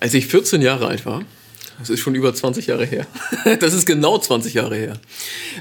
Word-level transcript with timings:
Als 0.00 0.14
ich 0.14 0.26
14 0.26 0.62
Jahre 0.62 0.86
alt 0.86 1.06
war, 1.06 1.24
das 1.78 1.90
ist 1.90 2.00
schon 2.00 2.14
über 2.14 2.34
20 2.34 2.66
Jahre 2.66 2.84
her, 2.84 3.06
das 3.60 3.74
ist 3.74 3.86
genau 3.86 4.18
20 4.18 4.54
Jahre 4.54 4.76
her, 4.76 5.00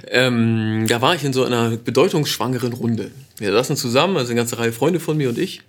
ähm, 0.09 0.85
da 0.87 1.01
war 1.01 1.15
ich 1.15 1.23
in 1.23 1.33
so 1.33 1.43
einer 1.43 1.77
bedeutungsschwangeren 1.77 2.73
Runde. 2.73 3.11
Wir 3.37 3.51
saßen 3.51 3.77
zusammen, 3.77 4.17
also 4.17 4.31
eine 4.31 4.37
ganze 4.39 4.57
Reihe 4.57 4.73
Freunde 4.73 4.99
von 4.99 5.17
mir 5.17 5.29
und 5.29 5.37
ich, 5.37 5.61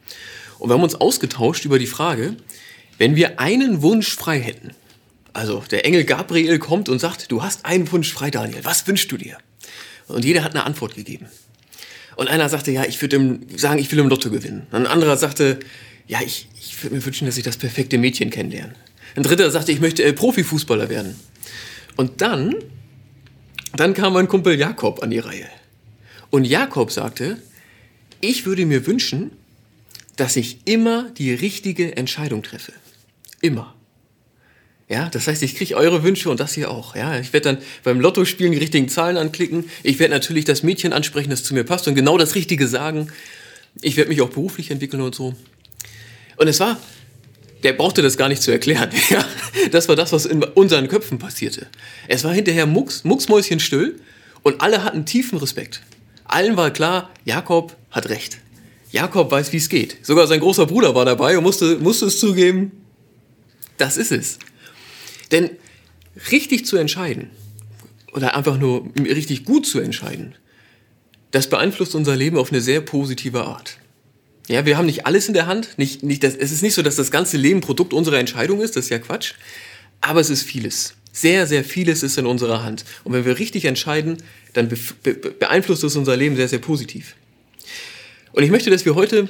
und 0.58 0.70
wir 0.70 0.74
haben 0.74 0.82
uns 0.82 0.94
ausgetauscht 0.94 1.64
über 1.64 1.78
die 1.78 1.86
Frage, 1.86 2.34
wenn 2.98 3.14
wir 3.14 3.38
einen 3.40 3.82
Wunsch 3.82 4.14
frei 4.14 4.40
hätten, 4.40 4.70
also 5.32 5.62
der 5.70 5.84
Engel 5.84 6.04
Gabriel 6.04 6.58
kommt 6.58 6.88
und 6.88 6.98
sagt, 6.98 7.30
du 7.30 7.42
hast 7.42 7.64
einen 7.64 7.90
Wunsch 7.92 8.12
frei, 8.12 8.30
Daniel, 8.30 8.64
was 8.64 8.86
wünschst 8.86 9.12
du 9.12 9.16
dir? 9.16 9.38
Und 10.08 10.24
jeder 10.24 10.42
hat 10.42 10.54
eine 10.54 10.64
Antwort 10.64 10.94
gegeben. 10.94 11.26
Und 12.16 12.28
einer 12.28 12.48
sagte, 12.48 12.72
ja, 12.72 12.84
ich 12.84 13.00
würde 13.00 13.38
sagen, 13.56 13.78
ich 13.78 13.92
will 13.92 14.00
im 14.00 14.08
Lotto 14.08 14.30
gewinnen. 14.30 14.66
Und 14.72 14.78
ein 14.78 14.86
anderer 14.86 15.16
sagte, 15.16 15.60
ja, 16.08 16.20
ich, 16.24 16.48
ich 16.58 16.82
würde 16.82 16.96
mir 16.96 17.04
wünschen, 17.04 17.26
dass 17.26 17.36
ich 17.36 17.44
das 17.44 17.58
perfekte 17.58 17.98
Mädchen 17.98 18.30
kennenlerne. 18.30 18.74
Ein 19.14 19.22
dritter 19.22 19.50
sagte, 19.50 19.72
ich 19.72 19.80
möchte 19.80 20.02
äh, 20.02 20.12
Profifußballer 20.12 20.88
werden. 20.88 21.14
Und 21.96 22.20
dann, 22.22 22.54
dann 23.76 23.94
kam 23.94 24.14
mein 24.14 24.26
Kumpel 24.26 24.58
Jakob 24.58 25.02
an 25.02 25.10
die 25.10 25.18
Reihe. 25.18 25.46
Und 26.30 26.44
Jakob 26.44 26.90
sagte, 26.90 27.38
ich 28.20 28.46
würde 28.46 28.66
mir 28.66 28.86
wünschen, 28.86 29.30
dass 30.16 30.36
ich 30.36 30.58
immer 30.64 31.10
die 31.10 31.32
richtige 31.32 31.96
Entscheidung 31.96 32.42
treffe. 32.42 32.72
Immer. 33.40 33.74
Ja, 34.88 35.10
das 35.10 35.26
heißt, 35.26 35.42
ich 35.42 35.54
kriege 35.54 35.76
eure 35.76 36.02
Wünsche 36.02 36.30
und 36.30 36.40
das 36.40 36.54
hier 36.54 36.70
auch. 36.70 36.96
Ja, 36.96 37.20
ich 37.20 37.32
werde 37.34 37.54
dann 37.54 37.58
beim 37.84 38.00
Lotto-Spielen 38.00 38.52
die 38.52 38.58
richtigen 38.58 38.88
Zahlen 38.88 39.18
anklicken. 39.18 39.68
Ich 39.82 39.98
werde 39.98 40.14
natürlich 40.14 40.46
das 40.46 40.62
Mädchen 40.62 40.94
ansprechen, 40.94 41.28
das 41.28 41.44
zu 41.44 41.52
mir 41.52 41.64
passt 41.64 41.86
und 41.86 41.94
genau 41.94 42.16
das 42.16 42.34
Richtige 42.34 42.66
sagen. 42.66 43.12
Ich 43.82 43.96
werde 43.96 44.08
mich 44.08 44.22
auch 44.22 44.30
beruflich 44.30 44.70
entwickeln 44.70 45.02
und 45.02 45.14
so. 45.14 45.34
Und 46.38 46.48
es 46.48 46.60
war, 46.60 46.78
der 47.62 47.72
brauchte 47.72 48.02
das 48.02 48.16
gar 48.16 48.28
nicht 48.28 48.42
zu 48.42 48.50
erklären. 48.50 48.90
Ja, 49.10 49.24
das 49.70 49.88
war 49.88 49.96
das, 49.96 50.12
was 50.12 50.26
in 50.26 50.42
unseren 50.42 50.88
Köpfen 50.88 51.18
passierte. 51.18 51.66
Es 52.06 52.24
war 52.24 52.32
hinterher 52.32 52.66
Mucks, 52.66 53.04
Mucksmäuschen 53.04 53.60
still 53.60 54.00
und 54.42 54.60
alle 54.60 54.84
hatten 54.84 55.04
tiefen 55.04 55.38
Respekt. 55.38 55.82
Allen 56.24 56.56
war 56.56 56.70
klar, 56.70 57.10
Jakob 57.24 57.76
hat 57.90 58.08
recht. 58.08 58.38
Jakob 58.90 59.30
weiß, 59.30 59.52
wie 59.52 59.56
es 59.56 59.68
geht. 59.68 59.96
Sogar 60.02 60.26
sein 60.26 60.40
großer 60.40 60.66
Bruder 60.66 60.94
war 60.94 61.04
dabei 61.04 61.36
und 61.36 61.44
musste, 61.44 61.78
musste 61.78 62.06
es 62.06 62.20
zugeben. 62.20 62.72
Das 63.76 63.96
ist 63.96 64.12
es. 64.12 64.38
Denn 65.30 65.50
richtig 66.30 66.66
zu 66.66 66.76
entscheiden 66.76 67.30
oder 68.12 68.34
einfach 68.34 68.58
nur 68.58 68.90
richtig 68.96 69.44
gut 69.44 69.66
zu 69.66 69.80
entscheiden, 69.80 70.34
das 71.30 71.48
beeinflusst 71.48 71.94
unser 71.94 72.16
Leben 72.16 72.38
auf 72.38 72.50
eine 72.50 72.60
sehr 72.60 72.80
positive 72.80 73.44
Art. 73.44 73.78
Ja, 74.48 74.64
wir 74.64 74.78
haben 74.78 74.86
nicht 74.86 75.06
alles 75.06 75.28
in 75.28 75.34
der 75.34 75.46
Hand. 75.46 75.70
Nicht, 75.76 76.02
nicht 76.02 76.24
das, 76.24 76.34
es 76.34 76.52
ist 76.52 76.62
nicht 76.62 76.74
so, 76.74 76.82
dass 76.82 76.96
das 76.96 77.10
ganze 77.10 77.36
Leben 77.36 77.60
Produkt 77.60 77.92
unserer 77.92 78.18
Entscheidung 78.18 78.60
ist. 78.60 78.76
Das 78.76 78.86
ist 78.86 78.90
ja 78.90 78.98
Quatsch. 78.98 79.34
Aber 80.00 80.20
es 80.20 80.30
ist 80.30 80.42
vieles. 80.42 80.94
Sehr, 81.12 81.46
sehr 81.46 81.64
vieles 81.64 82.02
ist 82.02 82.16
in 82.16 82.26
unserer 82.26 82.62
Hand. 82.62 82.84
Und 83.04 83.12
wenn 83.12 83.24
wir 83.24 83.38
richtig 83.38 83.66
entscheiden, 83.66 84.22
dann 84.54 84.68
be 84.68 84.78
be 85.02 85.14
beeinflusst 85.14 85.84
es 85.84 85.96
unser 85.96 86.16
Leben 86.16 86.36
sehr, 86.36 86.48
sehr 86.48 86.60
positiv. 86.60 87.14
Und 88.32 88.42
ich 88.42 88.50
möchte, 88.50 88.70
dass 88.70 88.84
wir 88.84 88.94
heute 88.94 89.28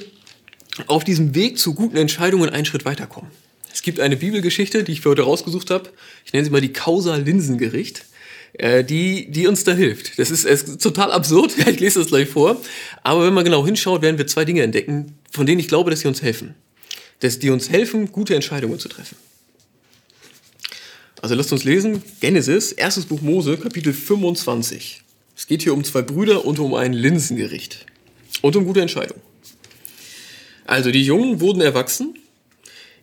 auf 0.87 1.03
diesem 1.03 1.35
Weg 1.35 1.57
zu 1.57 1.73
guten 1.73 1.97
Entscheidungen 1.97 2.49
einen 2.49 2.65
Schritt 2.65 2.85
weiterkommen. 2.85 3.31
Es 3.73 3.81
gibt 3.81 3.99
eine 3.99 4.17
Bibelgeschichte, 4.17 4.83
die 4.83 4.93
ich 4.93 5.01
für 5.01 5.09
heute 5.09 5.23
rausgesucht 5.23 5.69
habe. 5.69 5.89
Ich 6.25 6.33
nenne 6.33 6.45
sie 6.45 6.51
mal 6.51 6.61
die 6.61 6.73
Causa 6.73 7.15
Linsengericht, 7.15 8.05
äh, 8.53 8.83
die, 8.83 9.29
die 9.29 9.47
uns 9.47 9.63
da 9.63 9.73
hilft. 9.73 10.17
Das 10.19 10.31
ist, 10.31 10.45
ist 10.45 10.81
total 10.81 11.11
absurd, 11.11 11.55
ich 11.67 11.79
lese 11.79 11.99
das 11.99 12.09
gleich 12.09 12.29
vor. 12.29 12.61
Aber 13.03 13.25
wenn 13.25 13.33
man 13.33 13.45
genau 13.45 13.65
hinschaut, 13.65 14.01
werden 14.01 14.17
wir 14.17 14.27
zwei 14.27 14.45
Dinge 14.45 14.63
entdecken, 14.63 15.17
von 15.31 15.45
denen 15.45 15.59
ich 15.59 15.67
glaube, 15.67 15.91
dass 15.91 16.01
sie 16.01 16.07
uns 16.07 16.21
helfen. 16.21 16.55
Dass 17.19 17.39
die 17.39 17.49
uns 17.49 17.69
helfen, 17.69 18.11
gute 18.11 18.35
Entscheidungen 18.35 18.79
zu 18.79 18.89
treffen. 18.89 19.17
Also 21.21 21.35
lasst 21.35 21.51
uns 21.51 21.65
lesen, 21.65 22.01
Genesis, 22.21 22.71
erstes 22.71 23.05
Buch 23.05 23.21
Mose, 23.21 23.57
Kapitel 23.57 23.91
25. 23.91 25.01
Es 25.35 25.47
geht 25.47 25.63
hier 25.63 25.73
um 25.73 25.83
zwei 25.83 26.01
Brüder 26.01 26.45
und 26.45 26.59
um 26.59 26.73
ein 26.73 26.93
Linsengericht. 26.93 27.85
Und 28.41 28.55
um 28.55 28.65
gute 28.65 28.81
Entscheidungen. 28.81 29.21
Also 30.65 30.91
die 30.91 31.03
Jungen 31.03 31.41
wurden 31.41 31.61
erwachsen 31.61 32.13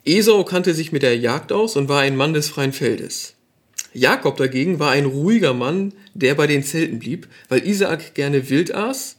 Esau 0.06 0.44
kannte 0.44 0.72
sich 0.72 0.92
mit 0.92 1.02
der 1.02 1.18
Jagd 1.18 1.50
aus 1.50 1.74
und 1.74 1.88
war 1.88 2.00
ein 2.02 2.16
Mann 2.16 2.32
des 2.32 2.48
freien 2.48 2.72
Feldes. 2.72 3.34
Jakob 3.96 4.36
dagegen 4.36 4.78
war 4.78 4.90
ein 4.90 5.06
ruhiger 5.06 5.54
Mann, 5.54 5.92
der 6.14 6.34
bei 6.34 6.46
den 6.46 6.62
Zelten 6.62 6.98
blieb, 6.98 7.26
weil 7.48 7.66
Isaak 7.66 8.14
gerne 8.14 8.48
wild 8.48 8.74
aß. 8.74 9.16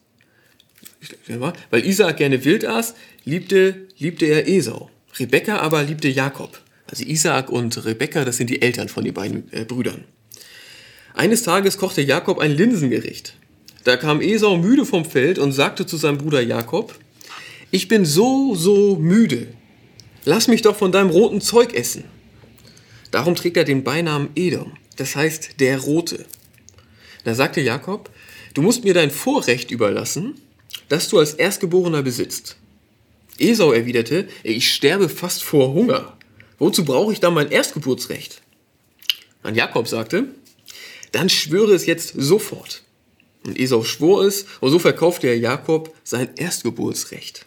Weil 1.69 1.85
Isaak 1.85 2.17
gerne 2.17 2.43
wild 2.43 2.65
aß, 2.65 2.95
liebte, 3.25 3.87
liebte 3.97 4.25
er 4.25 4.47
Esau. 4.47 4.89
Rebekka 5.17 5.57
aber 5.57 5.83
liebte 5.83 6.09
Jakob. 6.09 6.59
Also 6.87 7.03
Isaak 7.03 7.49
und 7.49 7.85
Rebekka, 7.85 8.23
das 8.23 8.37
sind 8.37 8.49
die 8.49 8.61
Eltern 8.61 8.87
von 8.87 9.03
den 9.03 9.13
beiden 9.13 9.51
äh, 9.51 9.65
Brüdern. 9.65 10.05
Eines 11.13 11.43
Tages 11.43 11.77
kochte 11.77 12.01
Jakob 12.01 12.39
ein 12.39 12.51
Linsengericht. 12.51 13.35
Da 13.83 13.97
kam 13.97 14.21
Esau 14.21 14.57
müde 14.57 14.85
vom 14.85 15.05
Feld 15.05 15.39
und 15.39 15.51
sagte 15.51 15.85
zu 15.85 15.97
seinem 15.97 16.17
Bruder 16.17 16.41
Jakob, 16.41 16.97
ich 17.71 17.87
bin 17.87 18.05
so, 18.05 18.55
so 18.55 18.95
müde 18.95 19.47
lass 20.27 20.47
mich 20.47 20.61
doch 20.61 20.75
von 20.75 20.91
deinem 20.91 21.09
roten 21.09 21.41
Zeug 21.41 21.73
essen. 21.73 22.03
Darum 23.11 23.35
trägt 23.35 23.57
er 23.57 23.63
den 23.63 23.83
Beinamen 23.83 24.29
Edom, 24.35 24.73
das 24.97 25.15
heißt 25.15 25.59
der 25.59 25.79
Rote. 25.79 26.25
Da 27.23 27.33
sagte 27.35 27.61
Jakob, 27.61 28.09
du 28.53 28.61
musst 28.61 28.83
mir 28.83 28.93
dein 28.93 29.11
Vorrecht 29.11 29.71
überlassen, 29.71 30.35
das 30.89 31.09
du 31.09 31.19
als 31.19 31.33
Erstgeborener 31.33 32.01
besitzt. 32.01 32.57
Esau 33.39 33.71
erwiderte, 33.71 34.27
ich 34.43 34.73
sterbe 34.73 35.09
fast 35.09 35.43
vor 35.43 35.73
Hunger. 35.73 36.17
Wozu 36.57 36.83
brauche 36.83 37.13
ich 37.13 37.19
dann 37.19 37.33
mein 37.33 37.51
Erstgeburtsrecht? 37.51 38.41
Und 39.43 39.55
Jakob 39.55 39.87
sagte, 39.87 40.29
dann 41.11 41.29
schwöre 41.29 41.73
es 41.73 41.85
jetzt 41.85 42.13
sofort. 42.15 42.83
Und 43.45 43.59
Esau 43.59 43.83
schwor 43.83 44.25
es, 44.25 44.45
und 44.59 44.71
so 44.71 44.79
verkaufte 44.79 45.27
er 45.27 45.37
Jakob 45.37 45.95
sein 46.03 46.29
Erstgeburtsrecht. 46.35 47.45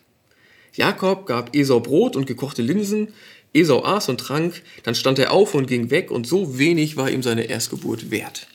Jakob 0.74 1.26
gab 1.26 1.54
Esau 1.54 1.80
Brot 1.80 2.16
und 2.16 2.26
gekochte 2.26 2.62
Linsen, 2.62 3.08
Esau 3.52 3.84
aß 3.84 4.08
und 4.08 4.18
trank, 4.18 4.62
dann 4.84 4.94
stand 4.94 5.18
er 5.18 5.32
auf 5.32 5.54
und 5.54 5.66
ging 5.66 5.90
weg, 5.90 6.10
und 6.10 6.26
so 6.26 6.58
wenig 6.58 6.96
war 6.96 7.10
ihm 7.10 7.22
seine 7.22 7.44
Erstgeburt 7.44 8.10
wert. 8.10 8.46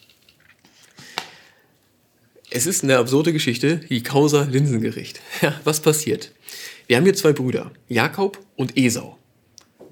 Es 2.50 2.66
ist 2.66 2.84
eine 2.84 2.98
absurde 2.98 3.34
Geschichte, 3.34 3.82
die 3.90 4.04
Causa 4.04 4.44
Linsengericht. 4.44 5.20
Ja, 5.42 5.60
was 5.66 5.82
passiert? 5.82 6.32
Wir 6.88 6.98
haben 6.98 7.04
hier 7.04 7.16
zwei 7.16 7.34
Brüder, 7.34 7.72
Jakob 7.90 8.40
und 8.56 8.78
Esau. 8.78 9.18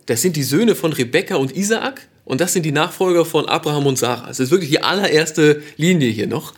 Das 0.06 0.22
sind 0.22 0.36
die 0.36 0.44
Söhne 0.44 0.76
von 0.76 0.94
Rebekka 0.94 1.36
und 1.36 1.56
Isaak 1.56 2.08
und 2.26 2.40
das 2.40 2.54
sind 2.54 2.64
die 2.64 2.72
Nachfolger 2.72 3.26
von 3.26 3.48
Abraham 3.48 3.88
und 3.88 3.98
Sarah. 3.98 4.30
Es 4.30 4.40
ist 4.40 4.52
wirklich 4.52 4.70
die 4.70 4.82
allererste 4.82 5.62
Linie 5.76 6.10
hier 6.10 6.28
noch. 6.28 6.54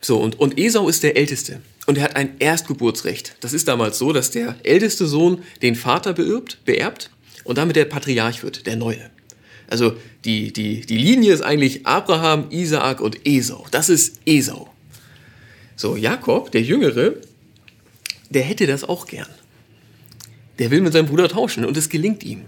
So, 0.00 0.18
und, 0.18 0.38
und 0.40 0.58
Esau 0.58 0.88
ist 0.88 1.02
der 1.02 1.16
Älteste. 1.16 1.60
Und 1.86 1.98
er 1.98 2.04
hat 2.04 2.16
ein 2.16 2.36
Erstgeburtsrecht. 2.38 3.36
Das 3.40 3.52
ist 3.52 3.68
damals 3.68 3.98
so, 3.98 4.12
dass 4.12 4.30
der 4.30 4.56
älteste 4.64 5.06
Sohn 5.06 5.42
den 5.62 5.76
Vater 5.76 6.12
beerbt, 6.14 6.58
beerbt 6.64 7.10
und 7.44 7.58
damit 7.58 7.76
der 7.76 7.84
Patriarch 7.84 8.42
wird, 8.42 8.66
der 8.66 8.76
Neue. 8.76 9.10
Also 9.68 9.96
die, 10.24 10.52
die, 10.52 10.80
die 10.80 10.98
Linie 10.98 11.32
ist 11.32 11.42
eigentlich 11.42 11.86
Abraham, 11.86 12.46
Isaak 12.50 13.00
und 13.00 13.26
Esau. 13.26 13.66
Das 13.70 13.88
ist 13.88 14.20
Esau. 14.26 14.68
So, 15.76 15.96
Jakob, 15.96 16.52
der 16.52 16.62
Jüngere, 16.62 17.14
der 18.30 18.42
hätte 18.42 18.66
das 18.66 18.84
auch 18.84 19.06
gern. 19.06 19.28
Der 20.58 20.70
will 20.70 20.80
mit 20.80 20.92
seinem 20.92 21.06
Bruder 21.06 21.28
tauschen 21.28 21.64
und 21.64 21.76
es 21.76 21.88
gelingt 21.88 22.22
ihm. 22.22 22.42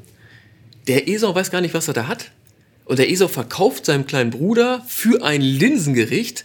Der 0.87 1.09
Esau 1.09 1.35
weiß 1.35 1.51
gar 1.51 1.61
nicht, 1.61 1.75
was 1.75 1.89
er 1.89 1.95
da 1.95 2.07
hat. 2.07 2.31
Und 2.85 3.01
der 3.01 3.11
Esau 3.11 3.27
verkauft 3.27 3.85
seinem 3.85 4.07
kleinen 4.07 4.31
Bruder 4.31 4.85
für 4.87 5.25
ein 5.25 5.41
Linsengericht 5.41 6.45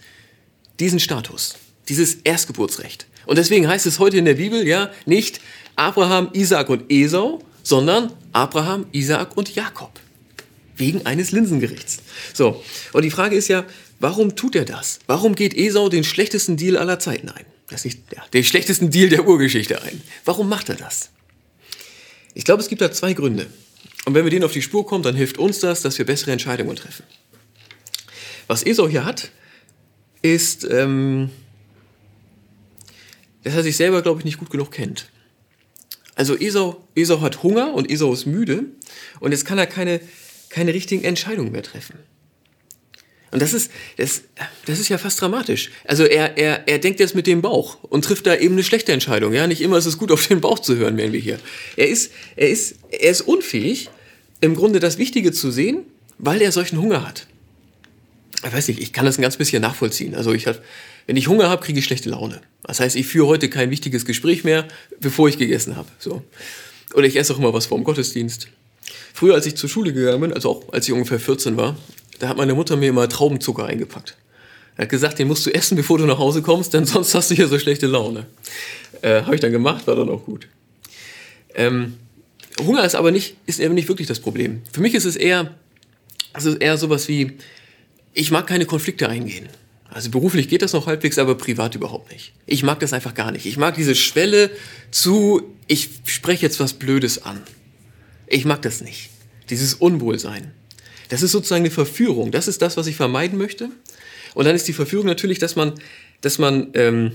diesen 0.80 1.00
Status, 1.00 1.56
dieses 1.88 2.16
Erstgeburtsrecht. 2.16 3.06
Und 3.28 3.38
deswegen 3.38 3.68
heißt 3.68 3.86
es 3.86 4.00
heute 4.00 4.18
in 4.18 4.26
der 4.26 4.34
Bibel 4.34 4.68
ja 4.68 4.90
nicht 5.06 5.40
Abraham, 5.76 6.30
Isaak 6.34 6.70
und 6.70 6.92
Esau, 6.92 7.44
sondern 7.64 8.12
Abraham, 8.34 8.86
Isaak 8.92 9.38
und 9.38 9.56
Jakob. 9.56 10.00
Wegen 10.76 11.06
eines 11.06 11.32
Linsengerichts. 11.32 12.00
So, 12.34 12.64
und 12.94 13.04
die 13.04 13.12
Frage 13.12 13.36
ist 13.36 13.48
ja, 13.48 13.66
warum 14.00 14.36
tut 14.36 14.56
er 14.56 14.66
das? 14.66 15.00
Warum 15.06 15.36
geht 15.36 15.54
Esau 15.54 15.90
den 15.90 16.04
schlechtesten 16.04 16.58
Deal 16.58 16.78
aller 16.78 17.00
Zeiten 17.00 17.30
ein? 17.30 17.46
Das 17.70 17.86
nicht, 17.86 18.00
ja, 18.14 18.24
den 18.34 18.44
schlechtesten 18.44 18.90
Deal 18.90 19.10
der 19.10 19.28
Urgeschichte 19.28 19.82
ein. 19.82 20.02
Warum 20.26 20.50
macht 20.50 20.70
er 20.70 20.76
das? 20.76 21.10
Ich 22.34 22.46
glaube, 22.46 22.62
es 22.62 22.70
gibt 22.70 22.82
da 22.82 22.92
zwei 22.92 23.14
Gründe. 23.14 23.48
Und 24.06 24.16
wenn 24.16 24.24
wir 24.24 24.32
denen 24.32 24.44
auf 24.44 24.54
die 24.54 24.62
Spur 24.62 24.86
kommen, 24.86 25.04
dann 25.04 25.16
hilft 25.16 25.38
uns 25.38 25.60
das, 25.60 25.82
dass 25.82 25.98
wir 25.98 26.06
bessere 26.06 26.32
Entscheidungen 26.32 26.76
treffen. 26.76 27.04
Was 28.48 28.64
Esau 28.64 28.88
hier 28.88 29.06
hat, 29.06 29.32
ist, 30.22 30.64
ähm, 30.66 31.30
dass 33.44 33.56
er 33.56 33.64
sich 33.64 33.78
selber, 33.78 34.02
glaube 34.02 34.20
ich, 34.20 34.26
nicht 34.26 34.38
gut 34.38 34.50
genug 34.50 34.72
kennt. 34.72 35.10
Also 36.22 36.38
Esau, 36.38 36.88
Esau 36.94 37.20
hat 37.22 37.42
Hunger 37.42 37.74
und 37.74 37.90
Esau 37.90 38.14
ist 38.14 38.28
müde 38.28 38.66
und 39.22 39.32
jetzt 39.32 39.44
kann 39.44 39.58
er 39.58 39.66
keine, 39.66 40.00
keine 40.50 40.72
richtigen 40.72 41.04
Entscheidungen 41.04 41.52
mehr 41.52 41.64
treffen. 41.64 41.96
Und 43.32 43.42
das 43.42 43.56
ist, 43.56 43.72
das, 43.98 44.22
das 44.68 44.80
ist 44.80 44.88
ja 44.90 45.00
fast 45.00 45.20
dramatisch. 45.20 45.72
Also 45.84 46.04
er, 46.04 46.38
er, 46.38 46.68
er 46.68 46.78
denkt 46.78 47.00
jetzt 47.00 47.16
mit 47.16 47.26
dem 47.26 47.42
Bauch 47.42 47.84
und 47.86 48.06
trifft 48.06 48.28
da 48.28 48.36
eben 48.36 48.54
eine 48.54 48.64
schlechte 48.64 48.92
Entscheidung. 48.92 49.34
Ja, 49.34 49.48
nicht 49.48 49.62
immer 49.62 49.80
ist 49.80 49.88
es 49.88 49.98
gut, 49.98 50.12
auf 50.12 50.28
den 50.28 50.42
Bauch 50.42 50.60
zu 50.60 50.76
hören, 50.76 50.96
werden 50.96 51.12
wir 51.12 51.20
hier. 51.20 51.40
Er 51.76 51.88
ist, 51.88 52.12
er 52.36 52.50
ist, 52.50 52.76
er 52.92 53.10
ist 53.10 53.22
unfähig, 53.22 53.90
im 54.42 54.56
Grunde 54.56 54.80
das 54.80 55.00
Wichtige 55.00 55.32
zu 55.32 55.50
sehen, 55.50 55.86
weil 56.20 56.40
er 56.44 56.52
solchen 56.52 56.80
Hunger 56.80 57.04
hat. 57.04 57.26
Ich 58.46 58.54
weiß 58.54 58.68
nicht, 58.68 58.80
ich 58.80 58.94
kann 58.94 59.06
das 59.06 59.18
ein 59.18 59.24
ganz 59.24 59.38
bisschen 59.38 59.64
nachvollziehen. 59.64 60.14
Also 60.14 60.34
ich 60.34 60.46
hab, 60.46 60.62
wenn 61.12 61.18
ich 61.18 61.28
Hunger 61.28 61.50
habe, 61.50 61.62
kriege 61.62 61.78
ich 61.78 61.84
schlechte 61.84 62.10
Laune. 62.10 62.40
Das 62.64 62.80
heißt, 62.80 62.96
ich 62.96 63.06
führe 63.06 63.28
heute 63.28 63.50
kein 63.50 63.70
wichtiges 63.70 64.06
Gespräch 64.06 64.46
mehr, 64.46 64.66
bevor 65.02 65.28
ich 65.28 65.38
gegessen 65.38 65.76
habe. 65.76 65.90
So. 66.00 66.24
Oder 66.94 67.06
ich 67.06 67.18
esse 67.18 67.34
auch 67.34 67.38
immer 67.38 67.54
was 67.54 67.66
vor 67.66 67.78
dem 67.78 67.84
Gottesdienst. 67.84 68.48
Früher, 69.14 69.34
als 69.34 69.46
ich 69.46 69.56
zur 69.56 69.70
Schule 69.70 69.92
gegangen 69.92 70.22
bin, 70.22 70.32
also 70.32 70.50
auch 70.50 70.72
als 70.72 70.88
ich 70.88 70.94
ungefähr 70.94 71.20
14 71.20 71.58
war, 71.58 71.76
da 72.20 72.30
hat 72.30 72.38
meine 72.38 72.54
Mutter 72.54 72.78
mir 72.78 72.88
immer 72.88 73.10
Traubenzucker 73.10 73.66
eingepackt. 73.66 74.16
Er 74.78 74.84
hat 74.84 74.90
gesagt, 74.90 75.20
den 75.20 75.28
musst 75.28 75.46
du 75.46 75.54
essen, 75.54 75.76
bevor 75.76 75.98
du 75.98 76.06
nach 76.06 76.18
Hause 76.18 76.42
kommst, 76.42 76.74
denn 76.74 76.86
sonst 76.86 77.14
hast 77.14 77.30
du 77.30 77.36
hier 77.36 77.50
so 77.50 77.60
schlechte 77.60 77.88
Laune. 77.88 78.26
Äh, 79.02 79.24
Habe 79.24 79.36
ich 79.36 79.42
dann 79.42 79.52
gemacht, 79.52 79.88
war 79.88 79.98
dann 79.98 80.08
auch 80.08 80.24
gut. 80.24 80.48
Ähm, 81.56 81.96
Hunger 82.58 82.86
ist 82.86 82.96
aber 82.96 83.12
nicht, 83.12 83.36
ist 83.48 83.60
eben 83.60 83.74
nicht 83.74 83.90
wirklich 83.90 84.08
das 84.08 84.22
Problem. 84.22 84.62
Für 84.72 84.80
mich 84.80 84.94
ist 84.94 85.04
es 85.04 85.18
eher, 85.18 85.56
ist 86.38 86.46
eher 86.62 86.78
sowas 86.78 87.10
wie, 87.10 87.34
ich 88.14 88.32
mag 88.32 88.48
keine 88.48 88.66
Konflikte 88.66 89.10
eingehen. 89.10 89.50
Also 89.94 90.10
beruflich 90.10 90.48
geht 90.48 90.62
das 90.62 90.72
noch 90.72 90.88
halbwegs, 90.88 91.18
aber 91.18 91.36
privat 91.36 91.76
überhaupt 91.76 92.12
nicht. 92.12 92.32
Ich 92.46 92.64
mag 92.64 92.80
das 92.80 92.94
einfach 92.94 93.14
gar 93.14 93.32
nicht. 93.32 93.46
Ich 93.46 93.58
mag 93.58 93.76
diese 93.76 93.94
Schwelle 93.94 94.50
zu, 94.90 95.54
ich 95.68 95.90
spreche 96.06 96.44
jetzt 96.44 96.62
was 96.62 96.74
Blödes 96.74 97.24
an. 97.24 97.42
Ich 98.26 98.46
mag 98.46 98.62
das 98.62 98.80
nicht. 98.80 99.10
Dieses 99.50 99.74
Unwohlsein. 99.74 100.52
Das 101.10 101.22
ist 101.22 101.32
sozusagen 101.32 101.64
eine 101.64 101.72
Verführung. 101.72 102.32
Das 102.32 102.48
ist 102.48 102.62
das, 102.62 102.78
was 102.78 102.88
ich 102.88 102.96
vermeiden 102.96 103.38
möchte. 103.38 103.70
Und 104.34 104.46
dann 104.46 104.56
ist 104.56 104.66
die 104.70 104.74
Verführung 104.74 105.08
natürlich, 105.08 105.40
dass 105.40 105.58
man, 105.58 105.74
dass 106.22 106.40
man, 106.40 106.70
ähm, 106.74 107.12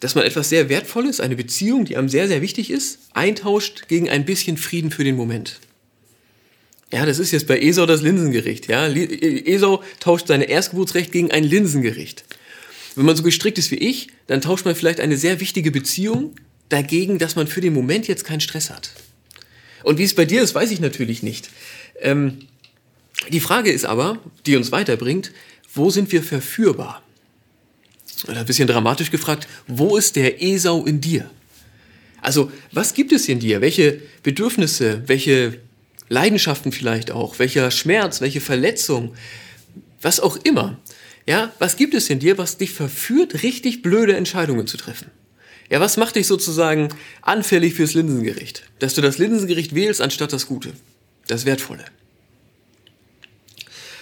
dass 0.00 0.14
man 0.14 0.24
etwas 0.24 0.48
sehr 0.48 0.70
Wertvolles, 0.70 1.20
eine 1.20 1.36
Beziehung, 1.36 1.84
die 1.84 1.98
einem 1.98 2.08
sehr, 2.08 2.26
sehr 2.26 2.40
wichtig 2.40 2.70
ist, 2.70 3.00
eintauscht 3.12 3.86
gegen 3.86 4.08
ein 4.08 4.24
bisschen 4.24 4.56
Frieden 4.56 4.90
für 4.90 5.04
den 5.04 5.16
Moment. 5.16 5.60
Ja, 6.92 7.06
das 7.06 7.18
ist 7.18 7.32
jetzt 7.32 7.46
bei 7.46 7.58
Esau 7.58 7.86
das 7.86 8.02
Linsengericht. 8.02 8.68
Ja, 8.68 8.86
Esau 8.86 9.82
tauscht 9.98 10.26
seine 10.28 10.44
Erstgeburtsrecht 10.44 11.10
gegen 11.10 11.30
ein 11.30 11.42
Linsengericht. 11.42 12.24
Wenn 12.94 13.06
man 13.06 13.16
so 13.16 13.22
gestrickt 13.22 13.56
ist 13.56 13.70
wie 13.70 13.76
ich, 13.76 14.08
dann 14.26 14.42
tauscht 14.42 14.66
man 14.66 14.74
vielleicht 14.74 15.00
eine 15.00 15.16
sehr 15.16 15.40
wichtige 15.40 15.70
Beziehung 15.70 16.34
dagegen, 16.68 17.18
dass 17.18 17.34
man 17.34 17.46
für 17.46 17.62
den 17.62 17.72
Moment 17.72 18.08
jetzt 18.08 18.24
keinen 18.24 18.40
Stress 18.40 18.68
hat. 18.68 18.90
Und 19.82 19.98
wie 19.98 20.04
es 20.04 20.14
bei 20.14 20.26
dir 20.26 20.42
ist, 20.42 20.54
weiß 20.54 20.70
ich 20.70 20.80
natürlich 20.80 21.22
nicht. 21.22 21.48
Ähm, 21.98 22.40
die 23.30 23.40
Frage 23.40 23.72
ist 23.72 23.86
aber, 23.86 24.18
die 24.44 24.56
uns 24.56 24.70
weiterbringt, 24.70 25.32
wo 25.74 25.88
sind 25.88 26.12
wir 26.12 26.22
verführbar? 26.22 27.02
Oder 28.28 28.40
ein 28.40 28.46
bisschen 28.46 28.68
dramatisch 28.68 29.10
gefragt, 29.10 29.48
wo 29.66 29.96
ist 29.96 30.16
der 30.16 30.42
Esau 30.42 30.84
in 30.84 31.00
dir? 31.00 31.30
Also, 32.20 32.52
was 32.70 32.92
gibt 32.92 33.12
es 33.12 33.28
in 33.28 33.40
dir? 33.40 33.62
Welche 33.62 34.00
Bedürfnisse, 34.22 35.02
welche 35.06 35.58
Leidenschaften 36.12 36.72
vielleicht 36.72 37.10
auch, 37.10 37.38
welcher 37.38 37.70
Schmerz, 37.70 38.20
welche 38.20 38.42
Verletzung, 38.42 39.14
was 40.02 40.20
auch 40.20 40.36
immer. 40.44 40.78
Ja, 41.26 41.52
was 41.58 41.76
gibt 41.76 41.94
es 41.94 42.10
in 42.10 42.18
dir, 42.18 42.36
was 42.36 42.58
dich 42.58 42.72
verführt, 42.72 43.42
richtig 43.42 43.80
blöde 43.80 44.14
Entscheidungen 44.14 44.66
zu 44.66 44.76
treffen? 44.76 45.10
Ja, 45.70 45.80
was 45.80 45.96
macht 45.96 46.16
dich 46.16 46.26
sozusagen 46.26 46.90
anfällig 47.22 47.74
fürs 47.74 47.94
Linsengericht? 47.94 48.64
Dass 48.78 48.92
du 48.92 49.00
das 49.00 49.16
Linsengericht 49.16 49.74
wählst 49.74 50.02
anstatt 50.02 50.34
das 50.34 50.46
Gute, 50.46 50.72
das 51.28 51.46
Wertvolle. 51.46 51.84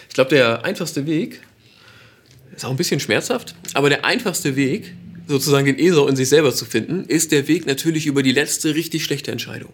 Ich 0.08 0.14
glaube, 0.14 0.30
der 0.30 0.64
einfachste 0.64 1.06
Weg, 1.06 1.40
ist 2.56 2.64
auch 2.64 2.70
ein 2.70 2.76
bisschen 2.76 2.98
schmerzhaft, 2.98 3.54
aber 3.74 3.88
der 3.88 4.04
einfachste 4.04 4.56
Weg, 4.56 4.94
sozusagen 5.28 5.66
den 5.66 5.78
Esau 5.78 6.08
in 6.08 6.16
sich 6.16 6.28
selber 6.28 6.52
zu 6.52 6.64
finden, 6.64 7.04
ist 7.04 7.30
der 7.30 7.46
Weg 7.46 7.66
natürlich 7.66 8.06
über 8.06 8.24
die 8.24 8.32
letzte 8.32 8.74
richtig 8.74 9.04
schlechte 9.04 9.30
Entscheidung. 9.30 9.72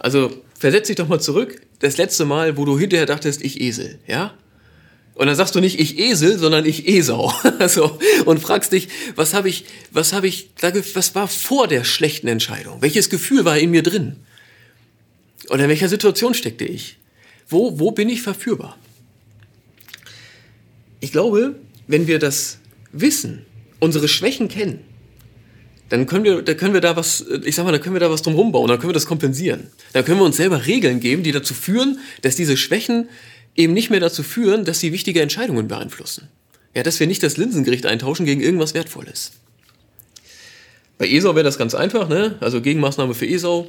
Also 0.00 0.32
versetz 0.58 0.88
dich 0.88 0.96
doch 0.96 1.08
mal 1.08 1.20
zurück, 1.20 1.60
das 1.80 1.96
letzte 1.96 2.24
Mal, 2.24 2.56
wo 2.56 2.64
du 2.64 2.78
hinterher 2.78 3.06
dachtest, 3.06 3.42
ich 3.42 3.60
Esel, 3.60 3.98
ja? 4.06 4.34
Und 5.14 5.26
dann 5.26 5.34
sagst 5.34 5.56
du 5.56 5.60
nicht 5.60 5.80
ich 5.80 5.98
Esel, 5.98 6.38
sondern 6.38 6.64
ich 6.64 6.86
Esau. 6.86 7.32
also, 7.58 7.98
und 8.24 8.38
fragst 8.38 8.72
dich, 8.72 8.88
was 9.16 9.34
habe 9.34 9.48
ich, 9.48 9.64
was 9.90 10.12
habe 10.12 10.28
ich, 10.28 10.50
was 10.94 11.14
war 11.16 11.26
vor 11.26 11.66
der 11.66 11.82
schlechten 11.82 12.28
Entscheidung? 12.28 12.82
Welches 12.82 13.10
Gefühl 13.10 13.44
war 13.44 13.58
in 13.58 13.70
mir 13.72 13.82
drin? 13.82 14.16
Oder 15.50 15.64
in 15.64 15.70
welcher 15.70 15.88
Situation 15.88 16.34
steckte 16.34 16.64
ich? 16.64 16.98
Wo, 17.48 17.80
wo 17.80 17.90
bin 17.90 18.08
ich 18.08 18.22
verführbar? 18.22 18.78
Ich 21.00 21.10
glaube, 21.10 21.56
wenn 21.88 22.06
wir 22.06 22.20
das 22.20 22.58
wissen, 22.92 23.44
unsere 23.80 24.06
Schwächen 24.06 24.48
kennen, 24.48 24.84
dann 25.88 26.06
können 26.06 26.24
wir, 26.24 26.42
da 26.42 26.54
können 26.54 26.74
wir 26.74 26.80
da 26.80 26.96
was, 26.96 27.24
ich 27.44 27.54
sag 27.54 27.64
mal, 27.64 27.72
da 27.72 27.78
können 27.78 27.94
wir 27.94 28.00
da 28.00 28.10
was 28.10 28.22
drum 28.22 28.34
rumbauen, 28.34 28.68
dann 28.68 28.78
können 28.78 28.90
wir 28.90 28.94
das 28.94 29.06
kompensieren. 29.06 29.68
Dann 29.92 30.04
können 30.04 30.18
wir 30.18 30.24
uns 30.24 30.36
selber 30.36 30.66
Regeln 30.66 31.00
geben, 31.00 31.22
die 31.22 31.32
dazu 31.32 31.54
führen, 31.54 31.98
dass 32.22 32.36
diese 32.36 32.56
Schwächen 32.56 33.08
eben 33.56 33.72
nicht 33.72 33.90
mehr 33.90 34.00
dazu 34.00 34.22
führen, 34.22 34.64
dass 34.64 34.80
sie 34.80 34.92
wichtige 34.92 35.22
Entscheidungen 35.22 35.68
beeinflussen. 35.68 36.28
Ja, 36.74 36.82
dass 36.82 37.00
wir 37.00 37.06
nicht 37.06 37.22
das 37.22 37.36
Linsengericht 37.36 37.86
eintauschen 37.86 38.26
gegen 38.26 38.40
irgendwas 38.40 38.74
Wertvolles. 38.74 39.32
Bei 40.98 41.08
Esau 41.08 41.34
wäre 41.34 41.44
das 41.44 41.58
ganz 41.58 41.74
einfach, 41.74 42.08
ne? 42.08 42.36
Also 42.40 42.60
Gegenmaßnahme 42.60 43.14
für 43.14 43.26
Esau. 43.26 43.68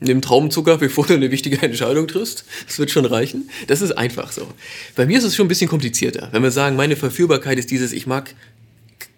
Nimm 0.00 0.20
Traubenzucker, 0.20 0.78
bevor 0.78 1.06
du 1.06 1.14
eine 1.14 1.30
wichtige 1.30 1.62
Entscheidung 1.62 2.08
triffst. 2.08 2.44
Das 2.66 2.78
wird 2.78 2.90
schon 2.90 3.04
reichen. 3.04 3.48
Das 3.68 3.80
ist 3.80 3.92
einfach 3.92 4.32
so. 4.32 4.48
Bei 4.96 5.06
mir 5.06 5.18
ist 5.18 5.24
es 5.24 5.36
schon 5.36 5.46
ein 5.46 5.48
bisschen 5.48 5.68
komplizierter. 5.68 6.28
Wenn 6.32 6.42
wir 6.42 6.50
sagen, 6.50 6.76
meine 6.76 6.96
Verführbarkeit 6.96 7.58
ist 7.58 7.70
dieses, 7.70 7.92
ich 7.92 8.06
mag 8.06 8.34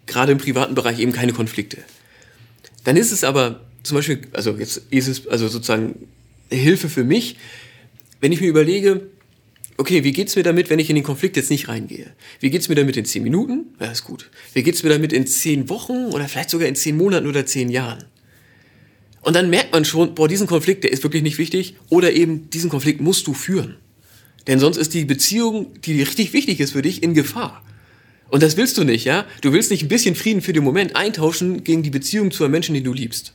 gerade 0.06 0.32
im 0.32 0.38
privaten 0.38 0.74
Bereich 0.74 0.98
eben 0.98 1.12
keine 1.12 1.32
Konflikte. 1.32 1.78
Dann 2.84 2.96
ist 2.96 3.12
es 3.12 3.24
aber 3.24 3.66
zum 3.82 3.96
Beispiel, 3.96 4.22
also 4.32 4.56
jetzt 4.56 4.82
ist 4.90 5.08
es 5.08 5.26
also 5.26 5.48
sozusagen 5.48 6.08
Hilfe 6.50 6.88
für 6.88 7.04
mich, 7.04 7.36
wenn 8.20 8.32
ich 8.32 8.40
mir 8.40 8.48
überlege, 8.48 9.08
okay, 9.76 10.04
wie 10.04 10.12
geht's 10.12 10.36
mir 10.36 10.42
damit, 10.42 10.70
wenn 10.70 10.78
ich 10.78 10.88
in 10.88 10.96
den 10.96 11.04
Konflikt 11.04 11.36
jetzt 11.36 11.50
nicht 11.50 11.68
reingehe? 11.68 12.12
Wie 12.40 12.50
geht's 12.50 12.68
mir 12.68 12.74
damit 12.74 12.96
in 12.96 13.04
zehn 13.04 13.22
Minuten? 13.22 13.66
Ja, 13.80 13.90
ist 13.90 14.04
gut. 14.04 14.30
Wie 14.54 14.62
geht's 14.62 14.82
mir 14.82 14.90
damit 14.90 15.12
in 15.12 15.26
zehn 15.26 15.68
Wochen 15.68 16.06
oder 16.06 16.28
vielleicht 16.28 16.50
sogar 16.50 16.68
in 16.68 16.76
zehn 16.76 16.96
Monaten 16.96 17.26
oder 17.26 17.46
zehn 17.46 17.68
Jahren? 17.68 18.04
Und 19.20 19.34
dann 19.34 19.50
merkt 19.50 19.72
man 19.72 19.84
schon, 19.84 20.14
boah, 20.14 20.28
diesen 20.28 20.46
Konflikt, 20.46 20.84
der 20.84 20.92
ist 20.92 21.02
wirklich 21.02 21.22
nicht 21.22 21.38
wichtig 21.38 21.74
oder 21.88 22.12
eben 22.12 22.48
diesen 22.50 22.70
Konflikt 22.70 23.00
musst 23.00 23.26
du 23.26 23.34
führen. 23.34 23.76
Denn 24.46 24.60
sonst 24.60 24.76
ist 24.76 24.94
die 24.94 25.04
Beziehung, 25.04 25.72
die 25.82 26.00
richtig 26.00 26.32
wichtig 26.32 26.60
ist 26.60 26.72
für 26.72 26.82
dich, 26.82 27.02
in 27.02 27.14
Gefahr. 27.14 27.64
Und 28.28 28.42
das 28.42 28.56
willst 28.56 28.76
du 28.76 28.84
nicht, 28.84 29.04
ja? 29.04 29.24
Du 29.40 29.52
willst 29.52 29.70
nicht 29.70 29.82
ein 29.82 29.88
bisschen 29.88 30.14
Frieden 30.14 30.42
für 30.42 30.52
den 30.52 30.64
Moment 30.64 30.96
eintauschen 30.96 31.62
gegen 31.64 31.82
die 31.82 31.90
Beziehung 31.90 32.30
zu 32.30 32.44
einem 32.44 32.52
Menschen, 32.52 32.74
den 32.74 32.84
du 32.84 32.92
liebst. 32.92 33.32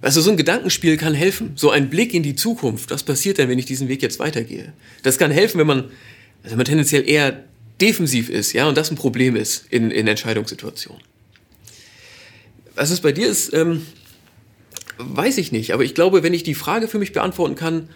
Also 0.00 0.20
so 0.20 0.30
ein 0.30 0.36
Gedankenspiel 0.36 0.96
kann 0.96 1.14
helfen. 1.14 1.52
So 1.54 1.70
ein 1.70 1.90
Blick 1.90 2.14
in 2.14 2.22
die 2.22 2.34
Zukunft. 2.34 2.90
Was 2.90 3.02
passiert 3.02 3.38
denn, 3.38 3.48
wenn 3.48 3.58
ich 3.58 3.66
diesen 3.66 3.88
Weg 3.88 4.02
jetzt 4.02 4.18
weitergehe? 4.18 4.72
Das 5.02 5.18
kann 5.18 5.30
helfen, 5.30 5.58
wenn 5.58 5.66
man, 5.66 5.90
also 6.42 6.56
man 6.56 6.64
tendenziell 6.64 7.08
eher 7.08 7.44
defensiv 7.80 8.28
ist, 8.28 8.52
ja, 8.52 8.68
und 8.68 8.76
das 8.76 8.90
ein 8.90 8.96
Problem 8.96 9.36
ist 9.36 9.66
in, 9.70 9.90
in 9.90 10.06
Entscheidungssituationen. 10.06 11.02
Was 12.74 12.90
es 12.90 13.00
bei 13.00 13.12
dir 13.12 13.28
ist, 13.28 13.52
ähm, 13.52 13.86
weiß 14.98 15.38
ich 15.38 15.52
nicht. 15.52 15.72
Aber 15.74 15.84
ich 15.84 15.94
glaube, 15.94 16.22
wenn 16.22 16.34
ich 16.34 16.42
die 16.42 16.54
Frage 16.54 16.88
für 16.88 16.98
mich 16.98 17.12
beantworten 17.12 17.54
kann, 17.54 17.88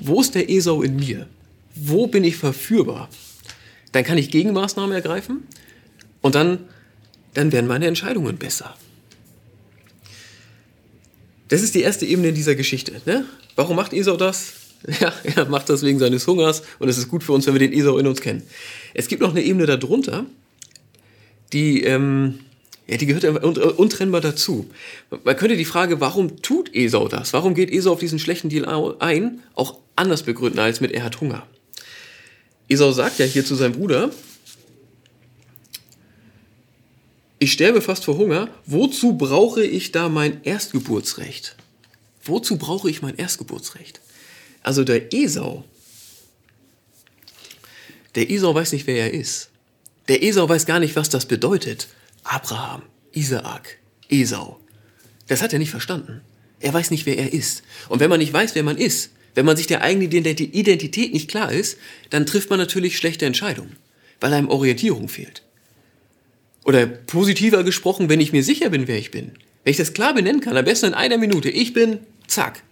wo 0.00 0.20
ist 0.20 0.34
der 0.34 0.50
Esau 0.50 0.82
in 0.82 0.96
mir? 0.96 1.28
Wo 1.74 2.06
bin 2.06 2.24
ich 2.24 2.36
verführbar? 2.36 3.08
Dann 3.94 4.02
kann 4.02 4.18
ich 4.18 4.28
Gegenmaßnahmen 4.32 4.92
ergreifen 4.92 5.44
und 6.20 6.34
dann, 6.34 6.58
dann 7.32 7.52
werden 7.52 7.68
meine 7.68 7.86
Entscheidungen 7.86 8.38
besser. 8.38 8.76
Das 11.46 11.62
ist 11.62 11.76
die 11.76 11.82
erste 11.82 12.04
Ebene 12.04 12.30
in 12.30 12.34
dieser 12.34 12.56
Geschichte. 12.56 13.00
Ne? 13.06 13.24
Warum 13.54 13.76
macht 13.76 13.92
Esau 13.92 14.16
das? 14.16 14.54
Ja, 15.00 15.14
er 15.22 15.46
macht 15.46 15.70
das 15.70 15.82
wegen 15.82 15.98
seines 15.98 16.26
Hungers 16.26 16.62
und 16.78 16.90
es 16.90 16.98
ist 16.98 17.08
gut 17.08 17.24
für 17.24 17.32
uns, 17.32 17.46
wenn 17.46 17.54
wir 17.54 17.58
den 17.60 17.72
Esau 17.72 17.96
in 17.96 18.06
uns 18.06 18.20
kennen. 18.20 18.42
Es 18.92 19.08
gibt 19.08 19.22
noch 19.22 19.30
eine 19.30 19.42
Ebene 19.42 19.64
darunter, 19.64 20.26
die, 21.54 21.84
ähm, 21.84 22.40
ja, 22.86 22.98
die 22.98 23.06
gehört 23.06 23.24
untrennbar 23.24 24.20
dazu. 24.20 24.68
Man 25.24 25.36
könnte 25.38 25.56
die 25.56 25.64
Frage, 25.64 26.02
warum 26.02 26.42
tut 26.42 26.74
Esau 26.74 27.08
das? 27.08 27.32
Warum 27.32 27.54
geht 27.54 27.70
Esau 27.70 27.92
auf 27.92 28.00
diesen 28.00 28.18
schlechten 28.18 28.50
Deal 28.50 28.66
ein, 28.98 29.40
auch 29.54 29.78
anders 29.96 30.24
begründen 30.24 30.58
als 30.58 30.82
mit, 30.82 30.92
er 30.92 31.04
hat 31.04 31.22
Hunger. 31.22 31.46
Esau 32.74 32.90
sagt 32.92 33.20
ja 33.20 33.26
hier 33.26 33.44
zu 33.44 33.54
seinem 33.54 33.74
Bruder, 33.74 34.10
ich 37.38 37.52
sterbe 37.52 37.80
fast 37.80 38.04
vor 38.04 38.16
Hunger, 38.16 38.48
wozu 38.66 39.16
brauche 39.16 39.64
ich 39.64 39.92
da 39.92 40.08
mein 40.08 40.42
Erstgeburtsrecht? 40.42 41.56
Wozu 42.24 42.56
brauche 42.56 42.90
ich 42.90 43.00
mein 43.00 43.16
Erstgeburtsrecht? 43.16 44.00
Also 44.62 44.82
der 44.82 45.12
Esau, 45.12 45.64
der 48.16 48.30
Esau 48.30 48.54
weiß 48.54 48.72
nicht, 48.72 48.86
wer 48.86 48.96
er 48.96 49.14
ist. 49.14 49.50
Der 50.08 50.22
Esau 50.22 50.48
weiß 50.48 50.66
gar 50.66 50.80
nicht, 50.80 50.96
was 50.96 51.08
das 51.08 51.26
bedeutet. 51.26 51.88
Abraham, 52.24 52.82
Isaak, 53.12 53.78
Esau. 54.08 54.60
Das 55.28 55.42
hat 55.42 55.52
er 55.52 55.58
nicht 55.58 55.70
verstanden. 55.70 56.22
Er 56.60 56.72
weiß 56.72 56.90
nicht, 56.90 57.06
wer 57.06 57.18
er 57.18 57.32
ist. 57.32 57.62
Und 57.88 58.00
wenn 58.00 58.10
man 58.10 58.18
nicht 58.20 58.32
weiß, 58.32 58.54
wer 58.54 58.62
man 58.62 58.78
ist, 58.78 59.10
wenn 59.34 59.46
man 59.46 59.56
sich 59.56 59.66
der 59.66 59.82
eigenen 59.82 60.10
Identität 60.10 61.12
nicht 61.12 61.28
klar 61.28 61.52
ist, 61.52 61.78
dann 62.10 62.26
trifft 62.26 62.50
man 62.50 62.58
natürlich 62.58 62.96
schlechte 62.96 63.26
Entscheidungen, 63.26 63.76
weil 64.20 64.32
einem 64.32 64.48
Orientierung 64.48 65.08
fehlt. 65.08 65.42
Oder 66.64 66.86
positiver 66.86 67.62
gesprochen, 67.64 68.08
wenn 68.08 68.20
ich 68.20 68.32
mir 68.32 68.42
sicher 68.42 68.70
bin, 68.70 68.88
wer 68.88 68.98
ich 68.98 69.10
bin, 69.10 69.32
wenn 69.64 69.70
ich 69.70 69.76
das 69.76 69.92
klar 69.92 70.14
benennen 70.14 70.40
kann, 70.40 70.56
am 70.56 70.64
besten 70.64 70.86
in 70.86 70.94
einer 70.94 71.18
Minute, 71.18 71.50
ich 71.50 71.72
bin, 71.72 71.98
zack, 72.26 72.62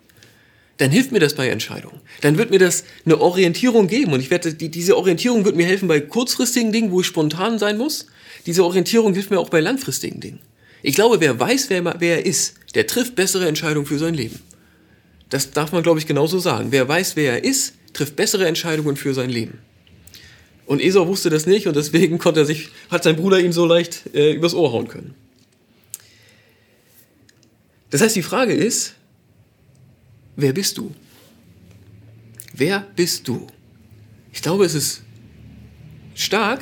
dann 0.79 0.91
hilft 0.91 1.13
mir 1.13 1.21
das 1.21 1.35
bei 1.35 1.49
Entscheidungen. 1.49 2.01
Dann 2.23 2.39
wird 2.39 2.51
mir 2.51 2.59
das 2.59 2.85
eine 3.05 3.21
Orientierung 3.21 3.89
geben 3.89 4.13
und 4.13 4.21
ich 4.21 4.31
werde, 4.31 4.55
die, 4.55 4.71
diese 4.71 4.97
Orientierung 4.97 5.45
wird 5.45 5.57
mir 5.57 5.67
helfen 5.67 5.89
bei 5.89 6.01
kurzfristigen 6.01 6.73
Dingen, 6.73 6.91
wo 6.91 7.01
ich 7.01 7.07
spontan 7.07 7.59
sein 7.59 7.77
muss. 7.77 8.07
Diese 8.47 8.65
Orientierung 8.65 9.15
hilft 9.15 9.31
mir 9.31 9.39
auch 9.39 9.51
bei 9.51 9.61
langfristigen 9.61 10.21
Dingen. 10.21 10.41
Ich 10.83 10.95
glaube, 10.95 11.21
wer 11.21 11.39
weiß, 11.39 11.71
wer, 11.71 11.85
wer 12.01 12.19
er 12.19 12.27
ist, 12.27 12.55
der 12.75 12.87
trifft 12.87 13.15
bessere 13.15 13.47
Entscheidungen 13.47 13.87
für 13.87 13.99
sein 13.99 14.15
Leben. 14.15 14.41
Das 15.33 15.51
darf 15.51 15.73
man, 15.73 15.83
glaube 15.83 15.99
ich, 15.99 16.07
genauso 16.07 16.39
sagen. 16.39 16.73
Wer 16.73 16.87
weiß, 16.87 17.17
wer 17.17 17.33
er 17.33 17.45
ist, 17.45 17.73
trifft 17.95 18.17
bessere 18.17 18.47
Entscheidungen 18.47 18.97
für 18.97 19.15
sein 19.15 19.31
Leben. 19.31 19.61
Und 20.67 20.83
Esau 20.83 21.07
wusste 21.07 21.31
das 21.31 21.47
nicht 21.47 21.67
und 21.67 21.75
deswegen 21.75 22.19
konnte 22.19 22.41
er 22.41 22.45
sich, 22.45 22.69
hat 22.91 23.03
sein 23.03 23.17
Bruder 23.17 23.41
ihm 23.41 23.51
so 23.51 23.65
leicht 23.65 24.15
äh, 24.15 24.35
übers 24.35 24.53
Ohr 24.53 24.73
hauen 24.73 24.89
können. 24.89 25.15
Das 27.89 28.03
heißt, 28.03 28.15
die 28.15 28.23
Frage 28.23 28.53
ist, 28.53 28.93
wer 30.37 30.53
bist 30.53 30.77
du? 30.77 30.95
Wer 32.53 32.87
bist 32.95 33.27
du? 33.27 33.47
Ich 34.35 34.43
glaube, 34.43 34.67
es 34.67 34.75
ist 34.75 35.01
stark, 36.15 36.61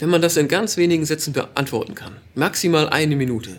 wenn 0.00 0.10
man 0.10 0.20
das 0.20 0.36
in 0.36 0.48
ganz 0.48 0.76
wenigen 0.76 1.06
Sätzen 1.06 1.32
beantworten 1.32 1.94
kann. 1.94 2.16
Maximal 2.34 2.88
eine 2.88 3.14
Minute. 3.14 3.56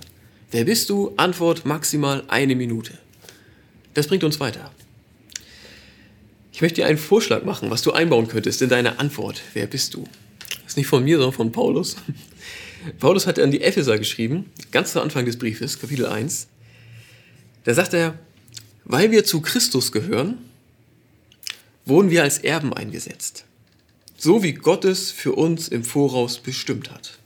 Wer 0.52 0.66
bist 0.66 0.90
du? 0.90 1.14
Antwort 1.16 1.66
maximal 1.66 2.26
eine 2.28 2.58
Minute. 2.58 2.98
Das 3.94 4.08
bringt 4.08 4.24
uns 4.24 4.40
weiter. 4.40 4.72
Ich 6.54 6.62
möchte 6.62 6.82
dir 6.82 6.88
einen 6.88 6.98
Vorschlag 6.98 7.44
machen, 7.44 7.70
was 7.70 7.82
du 7.82 7.92
einbauen 7.92 8.28
könntest 8.28 8.62
in 8.62 8.70
deine 8.70 9.00
Antwort. 9.00 9.42
Wer 9.54 9.68
bist 9.68 9.94
du? 9.94 10.08
Das 10.50 10.74
ist 10.74 10.78
nicht 10.78 10.88
von 10.88 11.04
mir, 11.04 11.18
sondern 11.18 11.34
von 11.34 11.52
Paulus. 11.52 11.96
Paulus 13.00 13.28
hat 13.28 13.40
an 13.40 13.52
die 13.52 13.62
Epheser 13.62 13.98
geschrieben, 13.98 14.46
ganz 14.72 14.94
zu 14.94 15.02
Anfang 15.02 15.26
des 15.26 15.38
Briefes, 15.38 15.80
Kapitel 15.80 16.06
1. 16.06 16.48
Da 17.64 17.74
sagt 17.74 17.94
er, 17.94 18.18
weil 18.86 19.12
wir 19.12 19.24
zu 19.24 19.42
Christus 19.42 19.92
gehören, 19.92 20.38
wurden 21.86 22.10
wir 22.10 22.24
als 22.24 22.40
Erben 22.40 22.74
eingesetzt. 22.74 23.46
So 24.18 24.44
wie 24.44 24.54
Gott 24.54 24.86
es 24.86 25.12
für 25.12 25.34
uns 25.34 25.68
im 25.68 25.84
Voraus 25.84 26.40
bestimmt 26.40 26.92
hat. 26.92 27.20